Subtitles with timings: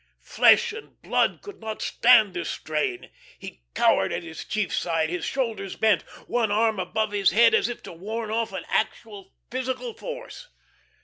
[0.23, 3.11] Flesh and blood could not stand this strain.
[3.37, 7.69] He cowered at his chief's side, his shoulders bent, one arm above his head, as
[7.69, 10.47] if to ward off an actual physical force.